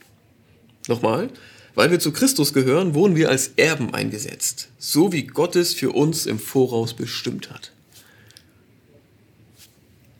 Nochmal, 0.88 1.30
weil 1.76 1.90
wir 1.90 2.00
zu 2.00 2.10
Christus 2.10 2.54
gehören, 2.54 2.94
wurden 2.94 3.14
wir 3.14 3.28
als 3.28 3.48
Erben 3.56 3.94
eingesetzt. 3.94 4.70
So 4.78 5.12
wie 5.12 5.24
Gott 5.24 5.54
es 5.54 5.74
für 5.74 5.92
uns 5.92 6.26
im 6.26 6.40
Voraus 6.40 6.94
bestimmt 6.94 7.50
hat. 7.50 7.70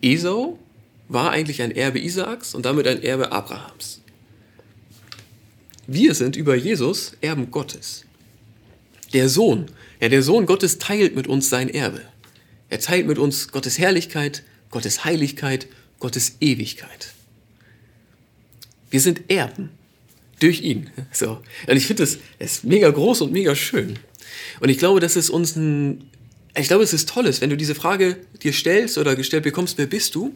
Esau 0.02 0.58
war 1.08 1.30
eigentlich 1.30 1.62
ein 1.62 1.70
Erbe 1.70 1.98
Isaaks 1.98 2.54
und 2.54 2.66
damit 2.66 2.86
ein 2.86 3.02
Erbe 3.02 3.32
Abrahams. 3.32 4.02
Wir 5.86 6.14
sind 6.14 6.36
über 6.36 6.54
Jesus 6.54 7.12
Erben 7.22 7.50
Gottes. 7.50 8.04
Der 9.14 9.30
Sohn, 9.30 9.66
ja, 10.00 10.10
der 10.10 10.22
Sohn 10.22 10.44
Gottes 10.44 10.78
teilt 10.78 11.16
mit 11.16 11.26
uns 11.26 11.48
sein 11.48 11.70
Erbe. 11.70 12.02
Er 12.68 12.80
teilt 12.80 13.06
mit 13.06 13.18
uns 13.18 13.48
Gottes 13.48 13.78
Herrlichkeit, 13.78 14.42
Gottes 14.70 15.04
Heiligkeit, 15.04 15.68
Gottes 16.00 16.36
Ewigkeit. 16.40 17.14
Wir 18.90 19.00
sind 19.00 19.30
Erben 19.30 19.70
durch 20.40 20.60
ihn. 20.60 20.90
So. 21.12 21.40
Und 21.66 21.76
ich 21.76 21.86
finde 21.86 22.02
das, 22.02 22.18
das 22.38 22.52
ist 22.52 22.64
mega 22.64 22.90
groß 22.90 23.22
und 23.22 23.32
mega 23.32 23.54
schön. 23.54 23.98
Und 24.60 24.68
ich 24.68 24.78
glaube, 24.78 25.00
dass 25.00 25.16
es 25.16 25.30
uns 25.30 25.56
ein, 25.56 26.10
ich 26.56 26.68
glaube, 26.68 26.84
es 26.84 26.92
ist 26.92 27.08
toll, 27.08 27.30
wenn 27.40 27.50
du 27.50 27.56
diese 27.56 27.74
Frage 27.74 28.16
dir 28.42 28.52
stellst 28.52 28.98
oder 28.98 29.16
gestellt 29.16 29.44
bekommst, 29.44 29.78
wer 29.78 29.86
bist 29.86 30.14
du? 30.14 30.34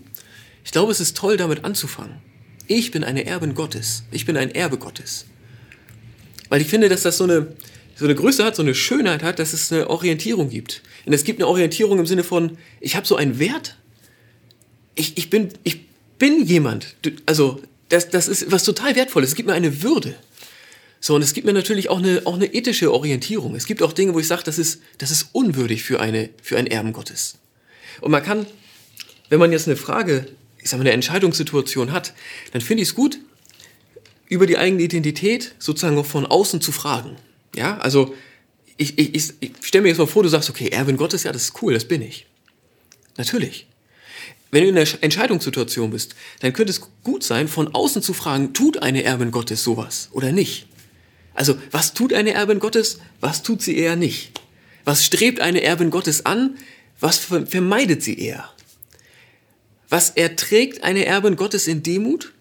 Ich 0.65 0.73
glaube, 0.73 0.93
es 0.93 1.01
ist 1.01 1.17
toll, 1.17 1.37
damit 1.37 1.65
anzufangen. 1.65 2.17
Ich 2.67 2.91
bin 2.91 3.05
eine 3.05 3.27
Erbin 3.27 3.55
Gottes. 3.55 4.05
Ich 4.11 4.27
bin 4.27 4.37
ein 4.37 4.55
Erbe 4.55 4.79
Gottes. 4.79 5.27
Weil 6.49 6.61
ich 6.61 6.69
finde, 6.69 6.89
dass 6.89 7.03
das 7.03 7.17
so 7.17 7.25
eine, 7.25 7.55
so 7.95 8.05
eine 8.05 8.15
Größe 8.15 8.45
hat, 8.45 8.57
so 8.57 8.63
eine 8.63 8.75
Schönheit 8.75 9.23
hat, 9.23 9.39
dass 9.39 9.53
es 9.53 9.73
eine 9.73 9.89
Orientierung 9.89 10.51
gibt. 10.51 10.83
Und 11.07 11.13
es 11.13 11.25
gibt 11.25 11.41
eine 11.41 11.49
Orientierung 11.49 11.99
im 11.99 12.07
Sinne 12.07 12.25
von, 12.25 12.59
ich 12.81 12.97
habe 12.97 13.07
so 13.07 13.17
einen 13.17 13.39
Wert. 13.39 13.77
Ich, 14.95 15.17
ich, 15.17 15.31
bin, 15.31 15.49
ich 15.65 15.87
bin 16.19 16.45
jemand. 16.45 16.97
Also, 17.27 17.63
das, 17.91 18.09
das 18.09 18.29
ist 18.29 18.51
was 18.51 18.65
total 18.65 18.97
Wertvolles. 18.97 19.31
Es 19.31 19.37
gibt 19.37 19.49
mir 19.49 19.55
eine 19.55 19.83
Würde. 19.83 20.17
So, 21.01 21.15
und 21.15 21.23
es 21.23 21.33
gibt 21.33 21.47
mir 21.47 21.53
natürlich 21.53 21.89
auch 21.89 21.99
eine, 21.99 22.23
auch 22.25 22.35
eine 22.35 22.53
ethische 22.53 22.93
Orientierung. 22.93 23.55
Es 23.55 23.67
gibt 23.67 23.83
auch 23.83 23.93
Dinge, 23.93 24.15
wo 24.15 24.21
ich 24.21 24.27
sage, 24.27 24.43
das 24.45 24.59
ist, 24.59 24.81
das 24.99 25.11
ist 25.11 25.29
unwürdig 25.33 25.83
für, 25.83 26.01
eine, 26.01 26.31
für 26.43 26.59
einen 26.59 26.67
Erben 26.67 26.93
Gottes. 26.93 27.39
Und 28.01 28.11
man 28.11 28.23
kann, 28.23 28.47
wenn 29.29 29.39
man 29.39 29.51
jetzt 29.51 29.67
eine 29.67 29.77
Frage, 29.77 30.27
ich 30.59 30.69
sag 30.69 30.79
mal, 30.79 30.83
eine 30.83 30.93
Entscheidungssituation 30.93 31.93
hat, 31.93 32.13
dann 32.53 32.61
finde 32.61 32.83
ich 32.83 32.91
es 32.91 32.95
gut, 32.95 33.19
über 34.29 34.47
die 34.47 34.59
eigene 34.59 34.83
Identität 34.83 35.55
sozusagen 35.59 35.99
auch 35.99 36.07
von 36.07 36.27
außen 36.27 36.61
zu 36.61 36.71
fragen. 36.71 37.17
Ja, 37.57 37.79
also 37.79 38.15
ich, 38.77 38.99
ich, 38.99 39.15
ich, 39.15 39.33
ich 39.41 39.53
stelle 39.63 39.83
mir 39.83 39.89
jetzt 39.89 39.99
mal 39.99 40.07
vor, 40.07 40.23
du 40.23 40.29
sagst, 40.29 40.51
okay, 40.51 40.69
Erwin 40.69 40.97
Gottes, 40.97 41.25
ja, 41.25 41.33
das 41.33 41.45
ist 41.45 41.63
cool, 41.63 41.75
das 41.75 41.87
bin 41.87 42.03
ich. 42.03 42.27
Natürlich. 43.17 43.67
Wenn 44.51 44.65
du 44.65 44.69
in 44.71 44.77
einer 44.77 45.03
Entscheidungssituation 45.03 45.91
bist, 45.91 46.17
dann 46.41 46.53
könnte 46.53 46.73
es 46.73 46.81
gut 47.05 47.23
sein, 47.23 47.47
von 47.47 47.73
außen 47.75 48.03
zu 48.03 48.13
fragen, 48.13 48.53
tut 48.53 48.83
eine 48.83 49.05
Erbin 49.05 49.31
Gottes 49.31 49.63
sowas 49.63 50.09
oder 50.13 50.33
nicht? 50.33 50.67
Also, 51.35 51.57
was 51.71 51.95
tut 51.95 52.13
eine 52.13 52.33
Erbin 52.33 52.59
Gottes, 52.59 52.99
was 53.21 53.43
tut 53.43 53.63
sie 53.63 53.77
eher 53.77 53.97
nicht? 53.97 54.41
Was 54.85 55.07
strebt 55.07 55.41
eine 55.41 55.63
Erbin 55.63 55.91
Gottes 55.91 56.27
an, 56.27 56.57
was 56.99 57.19
vermeidet 57.19 58.03
sie 58.03 58.19
eher? 58.19 58.51
Was 59.89 60.11
erträgt 60.11 60.83
eine 60.83 61.05
Erbin 61.07 61.37
Gottes 61.37 61.67
in 61.67 61.83
Demut 61.83 62.33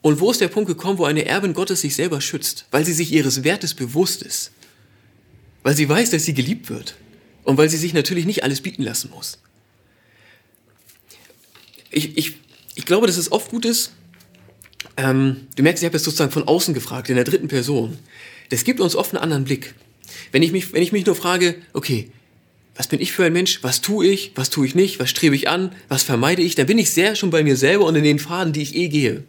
und 0.00 0.20
wo 0.20 0.30
ist 0.30 0.40
der 0.40 0.48
Punkt 0.48 0.68
gekommen, 0.68 0.98
wo 0.98 1.04
eine 1.04 1.26
Erbin 1.26 1.54
Gottes 1.54 1.80
sich 1.80 1.94
selber 1.94 2.20
schützt, 2.20 2.66
weil 2.70 2.84
sie 2.84 2.92
sich 2.92 3.12
ihres 3.12 3.44
Wertes 3.44 3.74
bewusst 3.74 4.22
ist? 4.22 4.52
Weil 5.62 5.76
sie 5.76 5.88
weiß, 5.88 6.10
dass 6.10 6.24
sie 6.24 6.34
geliebt 6.34 6.70
wird 6.70 6.96
und 7.44 7.56
weil 7.56 7.68
sie 7.68 7.76
sich 7.76 7.94
natürlich 7.94 8.26
nicht 8.26 8.44
alles 8.44 8.60
bieten 8.60 8.82
lassen 8.82 9.10
muss. 9.10 9.38
Ich, 11.92 12.16
ich, 12.16 12.36
ich 12.74 12.86
glaube, 12.86 13.06
dass 13.06 13.16
es 13.16 13.30
oft 13.30 13.50
gut 13.50 13.64
ist, 13.64 13.92
ähm, 14.96 15.46
du 15.56 15.62
merkst, 15.62 15.82
ich 15.82 15.86
habe 15.86 15.96
jetzt 15.96 16.04
sozusagen 16.04 16.32
von 16.32 16.46
außen 16.48 16.74
gefragt, 16.74 17.08
in 17.08 17.16
der 17.16 17.24
dritten 17.24 17.48
Person. 17.48 17.98
Das 18.50 18.64
gibt 18.64 18.80
uns 18.80 18.96
oft 18.96 19.14
einen 19.14 19.22
anderen 19.22 19.44
Blick. 19.44 19.74
Wenn 20.32 20.42
ich 20.42 20.52
mich, 20.52 20.72
wenn 20.72 20.82
ich 20.82 20.92
mich 20.92 21.06
nur 21.06 21.14
frage, 21.14 21.54
okay, 21.72 22.10
was 22.74 22.88
bin 22.88 23.00
ich 23.00 23.12
für 23.12 23.24
ein 23.24 23.32
Mensch? 23.32 23.62
Was 23.62 23.80
tue 23.80 24.06
ich? 24.06 24.32
Was 24.34 24.50
tue 24.50 24.66
ich 24.66 24.74
nicht? 24.74 24.98
Was 24.98 25.10
strebe 25.10 25.36
ich 25.36 25.48
an? 25.48 25.72
Was 25.88 26.02
vermeide 26.02 26.42
ich? 26.42 26.54
Dann 26.54 26.66
bin 26.66 26.78
ich 26.78 26.90
sehr 26.90 27.16
schon 27.16 27.30
bei 27.30 27.42
mir 27.42 27.56
selber 27.56 27.84
und 27.84 27.96
in 27.96 28.04
den 28.04 28.18
Faden, 28.18 28.52
die 28.52 28.62
ich 28.62 28.74
eh 28.74 28.88
gehe. 28.88 29.24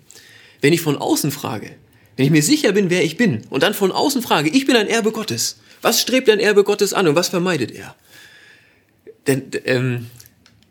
Wenn 0.62 0.74
ich 0.74 0.82
von 0.82 0.98
außen 0.98 1.32
frage, 1.32 1.76
wenn 2.16 2.26
ich 2.26 2.32
mir 2.32 2.44
sicher 2.44 2.72
bin, 2.72 2.90
wer 2.90 3.04
ich 3.04 3.18
bin, 3.18 3.42
und 3.50 3.64
dann 3.64 3.74
von 3.74 3.92
außen 3.92 4.22
frage, 4.22 4.50
ich 4.50 4.66
bin 4.66 4.76
ein 4.76 4.88
Erbe 4.88 5.12
Gottes, 5.12 5.58
was 5.82 6.00
strebt 6.00 6.30
ein 6.30 6.40
Erbe 6.40 6.64
Gottes 6.64 6.94
an 6.94 7.08
und 7.08 7.16
was 7.16 7.30
vermeidet 7.30 7.72
er? 7.72 7.96
Denn 9.28 9.44
ähm, 9.66 10.08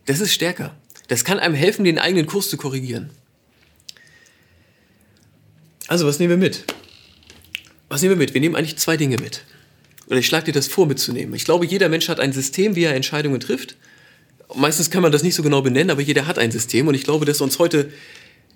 das 0.07 0.21
ist 0.21 0.33
stärker. 0.33 0.75
Das 1.13 1.25
kann 1.25 1.39
einem 1.39 1.55
helfen, 1.55 1.85
den 1.85 1.99
eigenen 1.99 2.25
Kurs 2.25 2.49
zu 2.49 2.57
korrigieren. 2.57 3.11
Also, 5.87 6.07
was 6.07 6.19
nehmen 6.19 6.31
wir 6.31 6.37
mit? 6.39 6.65
Was 7.91 8.01
nehmen 8.01 8.13
wir 8.13 8.17
mit? 8.17 8.33
Wir 8.33 8.41
nehmen 8.41 8.57
eigentlich 8.57 8.79
zwei 8.79 8.97
Dinge 8.97 9.19
mit. 9.19 9.45
Oder 10.07 10.21
ich 10.21 10.27
schlage 10.27 10.47
dir 10.47 10.53
das 10.53 10.69
vor, 10.69 10.87
mitzunehmen. 10.87 11.35
Ich 11.35 11.45
glaube, 11.45 11.67
jeder 11.67 11.91
Mensch 11.91 12.09
hat 12.09 12.19
ein 12.19 12.33
System, 12.33 12.77
wie 12.77 12.85
er 12.85 12.95
Entscheidungen 12.95 13.41
trifft. 13.41 13.77
Meistens 14.55 14.89
kann 14.89 15.03
man 15.03 15.13
das 15.13 15.23
nicht 15.23 15.35
so 15.35 15.43
genau 15.43 15.61
benennen, 15.61 15.91
aber 15.91 16.01
jeder 16.01 16.27
hat 16.27 16.39
ein 16.39 16.51
System. 16.51 16.89
Und 16.89 16.95
ich 16.95 17.05
glaube, 17.05 17.27
dass 17.27 17.43
uns 17.43 17.59
heute 17.59 17.93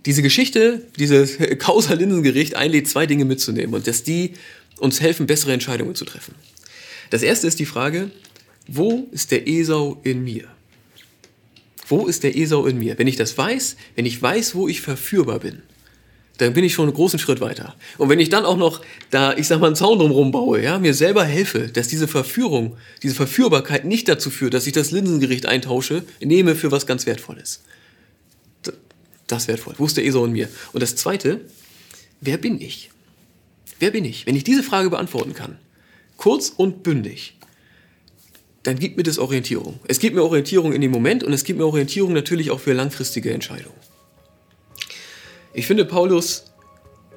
diese 0.06 0.22
Geschichte, 0.22 0.80
dieses 0.98 1.36
Kausa-Linsengericht 1.58 2.54
einlädt, 2.54 2.88
zwei 2.88 3.04
Dinge 3.04 3.26
mitzunehmen 3.26 3.74
und 3.74 3.86
dass 3.86 4.02
die 4.02 4.32
uns 4.78 5.02
helfen, 5.02 5.26
bessere 5.26 5.52
Entscheidungen 5.52 5.94
zu 5.94 6.06
treffen. 6.06 6.34
Das 7.10 7.22
erste 7.22 7.48
ist 7.48 7.58
die 7.58 7.66
Frage, 7.66 8.10
wo 8.66 9.08
ist 9.12 9.30
der 9.30 9.46
Esau 9.46 10.00
in 10.04 10.24
mir? 10.24 10.55
Wo 11.88 12.06
ist 12.06 12.22
der 12.22 12.36
Esau 12.36 12.66
in 12.66 12.78
mir? 12.78 12.98
Wenn 12.98 13.06
ich 13.06 13.16
das 13.16 13.36
weiß, 13.36 13.76
wenn 13.94 14.06
ich 14.06 14.20
weiß, 14.20 14.54
wo 14.54 14.68
ich 14.68 14.80
verführbar 14.80 15.38
bin, 15.38 15.62
dann 16.38 16.52
bin 16.52 16.64
ich 16.64 16.74
schon 16.74 16.86
einen 16.86 16.94
großen 16.94 17.18
Schritt 17.18 17.40
weiter. 17.40 17.74
Und 17.96 18.08
wenn 18.08 18.20
ich 18.20 18.28
dann 18.28 18.44
auch 18.44 18.56
noch 18.56 18.82
da, 19.10 19.34
ich 19.36 19.46
sag 19.46 19.60
mal, 19.60 19.68
einen 19.68 19.76
Zaun 19.76 19.98
drumherum 19.98 20.32
baue, 20.32 20.62
ja, 20.62 20.78
mir 20.78 20.92
selber 20.92 21.24
helfe, 21.24 21.68
dass 21.68 21.88
diese 21.88 22.08
Verführung, 22.08 22.76
diese 23.02 23.14
Verführbarkeit 23.14 23.84
nicht 23.84 24.08
dazu 24.08 24.30
führt, 24.30 24.52
dass 24.52 24.66
ich 24.66 24.72
das 24.72 24.90
Linsengericht 24.90 25.46
eintausche, 25.46 26.04
nehme 26.20 26.54
für 26.54 26.70
was 26.72 26.86
ganz 26.86 27.06
Wertvolles. 27.06 27.62
Das 29.26 29.42
ist 29.42 29.48
wertvoll. 29.48 29.74
Wo 29.78 29.86
ist 29.86 29.96
der 29.96 30.04
Esau 30.04 30.24
in 30.24 30.32
mir? 30.32 30.48
Und 30.72 30.82
das 30.82 30.94
Zweite, 30.94 31.40
wer 32.20 32.36
bin 32.36 32.60
ich? 32.60 32.90
Wer 33.78 33.90
bin 33.90 34.04
ich? 34.04 34.26
Wenn 34.26 34.36
ich 34.36 34.44
diese 34.44 34.62
Frage 34.62 34.90
beantworten 34.90 35.34
kann, 35.34 35.58
kurz 36.16 36.48
und 36.48 36.82
bündig, 36.82 37.36
dann 38.66 38.78
gibt 38.78 38.96
mir 38.96 39.04
das 39.04 39.18
Orientierung. 39.18 39.78
Es 39.86 40.00
gibt 40.00 40.16
mir 40.16 40.24
Orientierung 40.24 40.72
in 40.72 40.80
dem 40.80 40.90
Moment 40.90 41.22
und 41.22 41.32
es 41.32 41.44
gibt 41.44 41.58
mir 41.58 41.66
Orientierung 41.66 42.12
natürlich 42.12 42.50
auch 42.50 42.58
für 42.58 42.72
langfristige 42.72 43.32
Entscheidungen. 43.32 43.76
Ich 45.54 45.66
finde 45.66 45.84
Paulus, 45.84 46.44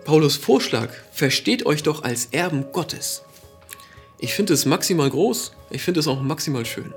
Paulus 0.05 0.35
Vorschlag, 0.35 0.89
versteht 1.11 1.65
euch 1.65 1.81
doch 1.83 2.03
als 2.03 2.27
Erben 2.31 2.71
Gottes. 2.71 3.23
Ich 4.19 4.33
finde 4.33 4.53
es 4.53 4.65
maximal 4.65 5.09
groß, 5.09 5.53
ich 5.71 5.81
finde 5.81 6.01
es 6.01 6.07
auch 6.07 6.21
maximal 6.21 6.65
schön. 6.65 6.93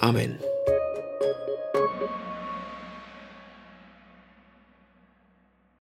Amen. 0.00 0.38